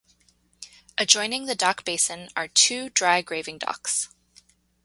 Adjoining 0.97 1.45
the 1.45 1.53
dock 1.53 1.85
basin 1.85 2.29
are 2.35 2.47
two 2.47 2.89
dry 2.89 3.21
graving 3.21 3.59
docks. 3.59 4.09